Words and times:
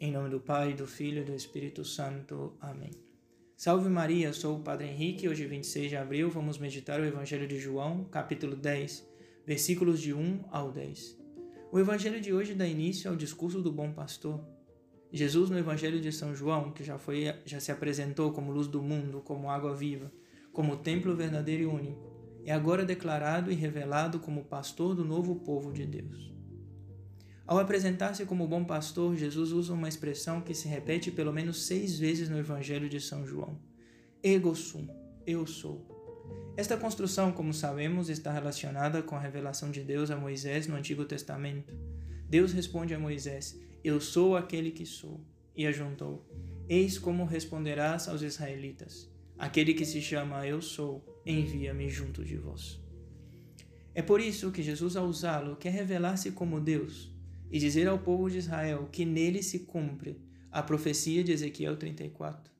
Em 0.00 0.12
nome 0.12 0.28
do 0.30 0.38
Pai, 0.38 0.74
do 0.74 0.86
Filho 0.86 1.22
e 1.22 1.24
do 1.24 1.34
Espírito 1.34 1.84
Santo. 1.84 2.56
Amém. 2.60 2.92
Salve 3.56 3.88
Maria, 3.88 4.32
sou 4.32 4.56
o 4.56 4.62
Padre 4.62 4.86
Henrique. 4.86 5.28
Hoje, 5.28 5.44
26 5.44 5.90
de 5.90 5.96
abril, 5.96 6.30
vamos 6.30 6.56
meditar 6.56 7.00
o 7.00 7.04
Evangelho 7.04 7.48
de 7.48 7.58
João, 7.58 8.04
capítulo 8.04 8.54
10, 8.54 9.04
versículos 9.44 10.00
de 10.00 10.14
1 10.14 10.44
ao 10.52 10.70
10. 10.70 11.18
O 11.72 11.80
Evangelho 11.80 12.20
de 12.20 12.32
hoje 12.32 12.54
dá 12.54 12.64
início 12.64 13.10
ao 13.10 13.16
discurso 13.16 13.60
do 13.60 13.72
bom 13.72 13.92
pastor. 13.92 14.40
Jesus, 15.12 15.50
no 15.50 15.58
Evangelho 15.58 16.00
de 16.00 16.12
São 16.12 16.32
João, 16.32 16.70
que 16.70 16.84
já, 16.84 16.96
foi, 16.96 17.34
já 17.44 17.58
se 17.58 17.72
apresentou 17.72 18.30
como 18.30 18.52
luz 18.52 18.68
do 18.68 18.80
mundo, 18.80 19.20
como 19.22 19.50
água 19.50 19.74
viva, 19.74 20.12
como 20.52 20.76
templo 20.76 21.16
verdadeiro 21.16 21.64
e 21.64 21.66
único, 21.66 22.40
é 22.44 22.52
agora 22.52 22.84
declarado 22.84 23.50
e 23.50 23.54
revelado 23.56 24.20
como 24.20 24.44
pastor 24.44 24.94
do 24.94 25.04
novo 25.04 25.34
povo 25.40 25.72
de 25.72 25.84
Deus. 25.84 26.37
Ao 27.48 27.58
apresentar-se 27.58 28.26
como 28.26 28.46
bom 28.46 28.62
pastor, 28.62 29.16
Jesus 29.16 29.52
usa 29.52 29.72
uma 29.72 29.88
expressão 29.88 30.42
que 30.42 30.52
se 30.52 30.68
repete 30.68 31.10
pelo 31.10 31.32
menos 31.32 31.62
seis 31.64 31.98
vezes 31.98 32.28
no 32.28 32.38
Evangelho 32.38 32.90
de 32.90 33.00
São 33.00 33.26
João: 33.26 33.58
Ego 34.22 34.54
sum, 34.54 34.86
eu 35.26 35.46
sou. 35.46 36.52
Esta 36.58 36.76
construção, 36.76 37.32
como 37.32 37.54
sabemos, 37.54 38.10
está 38.10 38.30
relacionada 38.30 39.02
com 39.02 39.16
a 39.16 39.18
revelação 39.18 39.70
de 39.70 39.80
Deus 39.80 40.10
a 40.10 40.16
Moisés 40.18 40.66
no 40.66 40.76
Antigo 40.76 41.06
Testamento. 41.06 41.72
Deus 42.28 42.52
responde 42.52 42.92
a 42.92 42.98
Moisés: 42.98 43.58
Eu 43.82 43.98
sou 43.98 44.36
aquele 44.36 44.70
que 44.70 44.84
sou. 44.84 45.18
E 45.56 45.66
ajuntou: 45.66 46.28
Eis 46.68 46.98
como 46.98 47.24
responderás 47.24 48.08
aos 48.08 48.20
israelitas: 48.20 49.10
Aquele 49.38 49.72
que 49.72 49.86
se 49.86 50.02
chama 50.02 50.46
Eu 50.46 50.60
sou, 50.60 51.02
envia-me 51.24 51.88
junto 51.88 52.22
de 52.22 52.36
vós. 52.36 52.78
É 53.94 54.02
por 54.02 54.20
isso 54.20 54.52
que 54.52 54.62
Jesus, 54.62 54.96
ao 54.96 55.06
usá-lo, 55.06 55.56
quer 55.56 55.70
revelar-se 55.70 56.32
como 56.32 56.60
Deus 56.60 57.16
e 57.50 57.58
dizer 57.58 57.88
ao 57.88 57.98
povo 57.98 58.30
de 58.30 58.38
Israel 58.38 58.88
que 58.90 59.04
nele 59.04 59.42
se 59.42 59.60
cumpre 59.60 60.20
a 60.50 60.62
profecia 60.62 61.22
de 61.22 61.32
Ezequiel 61.32 61.76
34. 61.76 62.52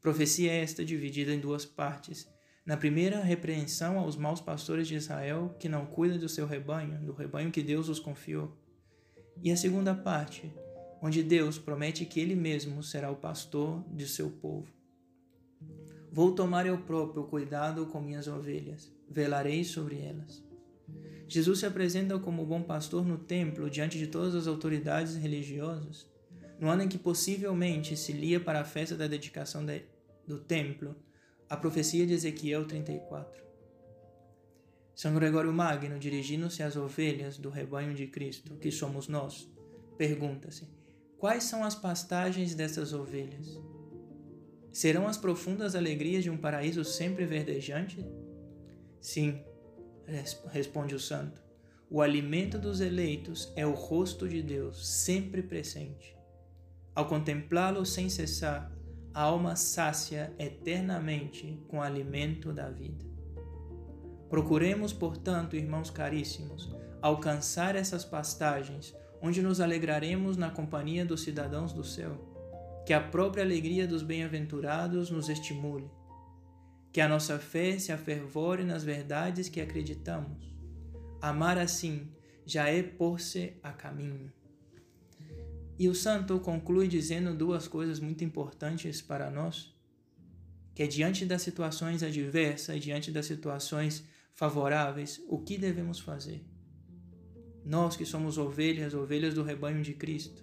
Profecia 0.00 0.52
esta 0.52 0.84
dividida 0.84 1.32
em 1.32 1.40
duas 1.40 1.64
partes. 1.64 2.28
Na 2.64 2.76
primeira, 2.76 3.22
repreensão 3.22 3.98
aos 3.98 4.16
maus 4.16 4.40
pastores 4.40 4.88
de 4.88 4.94
Israel 4.94 5.54
que 5.58 5.68
não 5.68 5.86
cuidam 5.86 6.18
do 6.18 6.28
seu 6.28 6.46
rebanho, 6.46 6.98
do 7.04 7.12
rebanho 7.12 7.50
que 7.50 7.62
Deus 7.62 7.88
os 7.88 7.98
confiou. 7.98 8.56
E 9.42 9.50
a 9.50 9.56
segunda 9.56 9.94
parte, 9.94 10.50
onde 11.02 11.22
Deus 11.22 11.58
promete 11.58 12.04
que 12.04 12.20
Ele 12.20 12.34
mesmo 12.34 12.82
será 12.82 13.10
o 13.10 13.16
pastor 13.16 13.84
de 13.90 14.06
seu 14.06 14.30
povo. 14.30 14.68
Vou 16.12 16.34
tomar 16.34 16.66
eu 16.66 16.78
próprio 16.78 17.24
cuidado 17.24 17.86
com 17.86 18.00
minhas 18.00 18.26
ovelhas, 18.26 18.92
velarei 19.08 19.64
sobre 19.64 20.00
elas. 20.00 20.49
Jesus 21.30 21.60
se 21.60 21.66
apresenta 21.66 22.18
como 22.18 22.44
bom 22.44 22.60
pastor 22.60 23.06
no 23.06 23.16
templo 23.16 23.70
diante 23.70 23.96
de 23.96 24.08
todas 24.08 24.34
as 24.34 24.48
autoridades 24.48 25.14
religiosas, 25.14 26.04
no 26.58 26.68
ano 26.68 26.82
em 26.82 26.88
que 26.88 26.98
possivelmente 26.98 27.96
se 27.96 28.12
lia 28.12 28.40
para 28.40 28.60
a 28.60 28.64
festa 28.64 28.96
da 28.96 29.06
dedicação 29.06 29.64
de, 29.64 29.84
do 30.26 30.40
templo 30.40 30.96
a 31.48 31.56
profecia 31.56 32.04
de 32.04 32.14
Ezequiel 32.14 32.66
34. 32.66 33.44
São 34.92 35.14
Gregório 35.14 35.52
Magno, 35.52 36.00
dirigindo-se 36.00 36.64
às 36.64 36.74
ovelhas 36.74 37.38
do 37.38 37.48
rebanho 37.48 37.94
de 37.94 38.08
Cristo, 38.08 38.56
que 38.56 38.72
somos 38.72 39.06
nós, 39.06 39.48
pergunta-se: 39.96 40.68
quais 41.16 41.44
são 41.44 41.62
as 41.62 41.76
pastagens 41.76 42.56
dessas 42.56 42.92
ovelhas? 42.92 43.56
Serão 44.72 45.06
as 45.06 45.16
profundas 45.16 45.76
alegrias 45.76 46.24
de 46.24 46.30
um 46.30 46.36
paraíso 46.36 46.84
sempre 46.84 47.24
verdejante? 47.24 48.04
Sim, 49.00 49.40
responde 50.50 50.94
o 50.94 51.00
santo. 51.00 51.42
O 51.88 52.00
alimento 52.00 52.58
dos 52.58 52.80
eleitos 52.80 53.52
é 53.56 53.66
o 53.66 53.72
rosto 53.72 54.28
de 54.28 54.42
Deus, 54.42 54.86
sempre 54.86 55.42
presente. 55.42 56.16
Ao 56.94 57.06
contemplá-lo 57.06 57.84
sem 57.84 58.08
cessar, 58.08 58.70
a 59.12 59.22
alma 59.22 59.56
sácia 59.56 60.32
eternamente 60.38 61.60
com 61.66 61.78
o 61.78 61.82
alimento 61.82 62.52
da 62.52 62.70
vida. 62.70 63.04
Procuremos, 64.28 64.92
portanto, 64.92 65.56
irmãos 65.56 65.90
caríssimos, 65.90 66.72
alcançar 67.02 67.74
essas 67.74 68.04
pastagens, 68.04 68.94
onde 69.20 69.42
nos 69.42 69.60
alegraremos 69.60 70.36
na 70.36 70.50
companhia 70.50 71.04
dos 71.04 71.22
cidadãos 71.22 71.72
do 71.72 71.82
céu. 71.82 72.28
Que 72.86 72.92
a 72.92 73.00
própria 73.00 73.42
alegria 73.42 73.86
dos 73.86 74.02
bem-aventurados 74.02 75.10
nos 75.10 75.28
estimule 75.28 75.90
que 76.92 77.00
a 77.00 77.08
nossa 77.08 77.38
fé 77.38 77.78
se 77.78 77.92
afervore 77.92 78.64
nas 78.64 78.82
verdades 78.82 79.48
que 79.48 79.60
acreditamos. 79.60 80.52
Amar 81.20 81.58
assim 81.58 82.08
já 82.44 82.68
é 82.68 82.82
pôr-se 82.82 83.54
a 83.62 83.72
caminho. 83.72 84.32
E 85.78 85.88
o 85.88 85.94
santo 85.94 86.38
conclui 86.40 86.88
dizendo 86.88 87.34
duas 87.34 87.68
coisas 87.68 88.00
muito 88.00 88.24
importantes 88.24 89.00
para 89.00 89.30
nós, 89.30 89.74
que 90.74 90.82
é 90.82 90.86
diante 90.86 91.24
das 91.24 91.42
situações 91.42 92.02
adversas 92.02 92.80
diante 92.80 93.10
das 93.10 93.26
situações 93.26 94.04
favoráveis, 94.34 95.22
o 95.28 95.38
que 95.38 95.56
devemos 95.56 96.00
fazer? 96.00 96.44
Nós 97.64 97.96
que 97.96 98.04
somos 98.04 98.36
ovelhas, 98.38 98.94
ovelhas 98.94 99.34
do 99.34 99.42
rebanho 99.42 99.82
de 99.82 99.94
Cristo. 99.94 100.42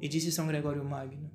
E 0.00 0.08
disse 0.08 0.32
São 0.32 0.46
Gregório 0.46 0.84
Magno, 0.84 1.30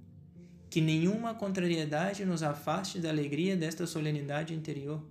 que 0.69 0.81
nenhuma 0.81 1.33
contrariedade 1.33 2.25
nos 2.25 2.44
afaste 2.44 3.00
da 3.00 3.09
alegria 3.09 3.55
desta 3.55 3.88
solenidade 3.88 4.53
interior. 4.53 5.01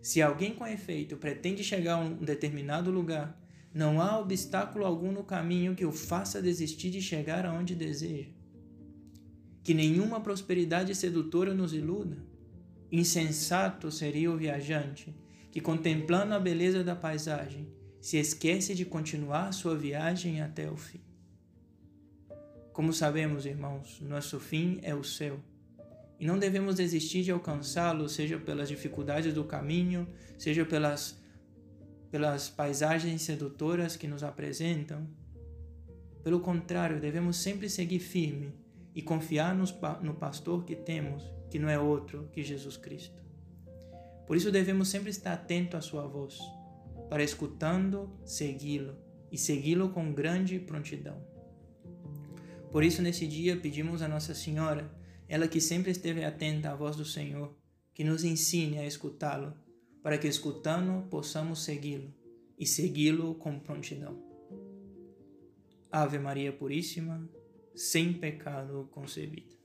Se 0.00 0.20
alguém 0.20 0.54
com 0.54 0.66
efeito 0.66 1.16
pretende 1.16 1.62
chegar 1.62 1.94
a 1.94 1.98
um 1.98 2.14
determinado 2.14 2.90
lugar, 2.90 3.40
não 3.74 4.00
há 4.00 4.18
obstáculo 4.18 4.84
algum 4.84 5.12
no 5.12 5.24
caminho 5.24 5.74
que 5.74 5.86
o 5.86 5.92
faça 5.92 6.42
desistir 6.42 6.90
de 6.90 7.00
chegar 7.00 7.46
aonde 7.46 7.74
deseja. 7.74 8.30
Que 9.64 9.72
nenhuma 9.72 10.20
prosperidade 10.20 10.94
sedutora 10.94 11.54
nos 11.54 11.72
iluda. 11.72 12.18
Insensato 12.90 13.90
seria 13.90 14.30
o 14.30 14.36
viajante 14.36 15.14
que, 15.50 15.60
contemplando 15.60 16.34
a 16.34 16.40
beleza 16.40 16.82
da 16.82 16.96
paisagem, 16.96 17.68
se 18.00 18.18
esquece 18.18 18.74
de 18.74 18.84
continuar 18.84 19.52
sua 19.52 19.76
viagem 19.76 20.40
até 20.40 20.70
o 20.70 20.76
fim. 20.76 21.00
Como 22.72 22.90
sabemos, 22.90 23.44
irmãos, 23.44 24.00
nosso 24.00 24.40
fim 24.40 24.80
é 24.82 24.94
o 24.94 25.04
céu. 25.04 25.38
E 26.18 26.26
não 26.26 26.38
devemos 26.38 26.76
desistir 26.76 27.22
de 27.22 27.30
alcançá-lo, 27.30 28.08
seja 28.08 28.38
pelas 28.38 28.68
dificuldades 28.68 29.34
do 29.34 29.44
caminho, 29.44 30.08
seja 30.38 30.64
pelas, 30.64 31.20
pelas 32.10 32.48
paisagens 32.48 33.20
sedutoras 33.20 33.94
que 33.94 34.08
nos 34.08 34.22
apresentam. 34.22 35.06
Pelo 36.24 36.40
contrário, 36.40 36.98
devemos 36.98 37.36
sempre 37.36 37.68
seguir 37.68 37.98
firme 37.98 38.54
e 38.94 39.02
confiar 39.02 39.54
nos, 39.54 39.74
no 40.00 40.14
pastor 40.14 40.64
que 40.64 40.76
temos, 40.76 41.22
que 41.50 41.58
não 41.58 41.68
é 41.68 41.78
outro 41.78 42.30
que 42.32 42.42
Jesus 42.42 42.78
Cristo. 42.78 43.20
Por 44.26 44.34
isso 44.34 44.50
devemos 44.50 44.88
sempre 44.88 45.10
estar 45.10 45.34
atento 45.34 45.76
à 45.76 45.82
sua 45.82 46.06
voz, 46.06 46.38
para 47.10 47.22
escutando, 47.22 48.18
segui-lo 48.24 48.96
e 49.30 49.36
segui-lo 49.36 49.90
com 49.90 50.10
grande 50.14 50.58
prontidão. 50.58 51.31
Por 52.72 52.82
isso, 52.82 53.02
nesse 53.02 53.26
dia, 53.26 53.54
pedimos 53.54 54.00
a 54.00 54.08
Nossa 54.08 54.34
Senhora, 54.34 54.90
ela 55.28 55.46
que 55.46 55.60
sempre 55.60 55.90
esteve 55.90 56.24
atenta 56.24 56.70
à 56.70 56.74
voz 56.74 56.96
do 56.96 57.04
Senhor, 57.04 57.54
que 57.92 58.02
nos 58.02 58.24
ensine 58.24 58.78
a 58.78 58.86
escutá-lo, 58.86 59.54
para 60.02 60.16
que, 60.16 60.26
escutando, 60.26 61.06
possamos 61.10 61.62
segui-lo 61.64 62.12
e 62.58 62.66
segui-lo 62.66 63.34
com 63.34 63.60
prontidão. 63.60 64.18
Ave 65.90 66.18
Maria 66.18 66.50
Puríssima, 66.50 67.28
sem 67.74 68.14
pecado 68.14 68.88
concebida. 68.90 69.61